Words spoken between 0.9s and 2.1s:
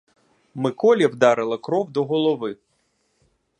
вдарила кров до